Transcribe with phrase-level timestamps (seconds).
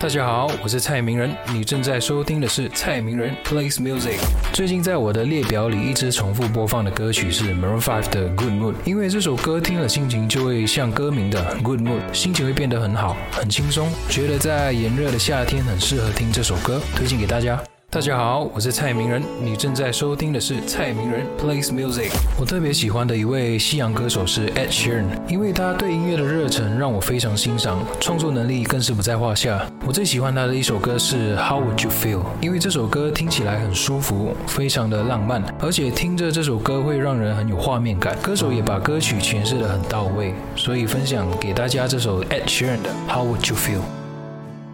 [0.00, 4.18] 大家好，我是蔡明仁，你正在收听的是蔡明仁 plays music。
[4.50, 17.62] 最近在我的列表里一直重复播放的歌曲是 Maroon Five 的 Good Mood，因为这首歌听了心情就会像歌名的 Good Mood，心情会变得很好，很轻松，觉得在炎热的夏天很适合听这首歌，推荐给大家。
[17.92, 22.12] 大家好，我是蔡明仁，你正在收听的是蔡明仁 plays music。
[22.38, 29.66] 我特别喜欢的一位西洋歌手是 Ed Sheeran，因为他对音乐的热忱让我非常欣赏，创作能力更是不在话下。
[29.84, 38.16] 我最喜欢他的一首歌是 How Would You Feel，因为这首歌听起来很舒服，非常的浪漫，而且听着这首歌会让人很有画面感。
[38.22, 43.99] 歌手也把歌曲诠释得很到位，所以分享给大家这首 Ed Sheeran 的 How Would You Feel。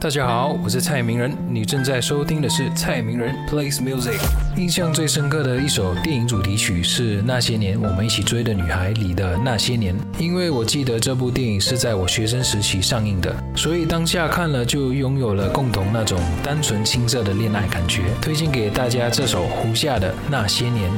[0.00, 4.18] 大家好，我是蔡明仁，你正在收听的是蔡明仁 plays music。
[4.56, 18.04] 印象最深刻的一首电影主题曲是《那些年我们一起追的女孩》里的《那些年》，因为我记得这部电影是在我学生时期上映的，所以当下看了就拥有了共同那种单纯青涩的恋爱感觉。
[18.22, 20.90] 推荐给大家这首胡夏的《那些年》。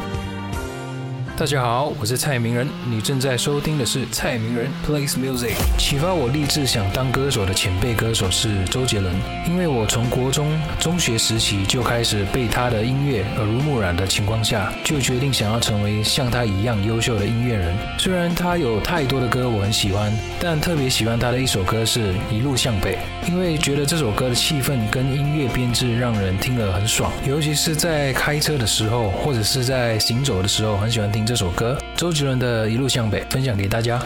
[1.34, 5.54] 大家好，我是蔡明仁，你正在收听的是蔡明仁 plays music。
[5.78, 9.12] 启发我立志想当歌手的前辈歌手是周杰伦，
[9.48, 17.74] 因为我从国中、中学时期就开始被他的音乐耳濡目染的情况下，就决定想要成为像他一样优秀的音乐人。
[17.98, 34.00] 虽然他有太多的歌我很喜欢，但特别喜欢他的一首歌是《一路向北》，因为觉得这首歌的气氛跟音乐编制让人听了很爽，尤其是在开车的时候或者是在行走的时候，很喜欢听这首歌，周杰伦的《一路向北》，分享给大家。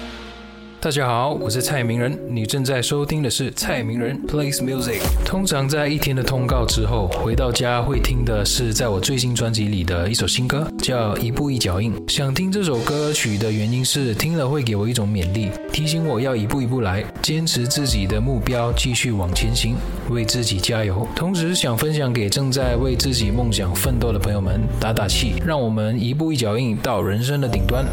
[0.78, 5.00] 大家好，我是蔡明仁，你正在收听的是蔡明仁 plays music。
[5.24, 11.92] 通常在一天的通告之后，回到家会听的是在我最新专辑里的一首新歌，叫《一步一脚印》。
[12.12, 19.74] 想听这首歌曲的原因是，听了会给我一种勉励，提醒我要一步一步来，坚持自己的目标，继续往前行，
[20.10, 21.08] 为自己加油。
[21.16, 27.84] 同时想分享给正在为自己梦想奋斗的朋友们，打打气，让我们一步一脚印到人生的顶端。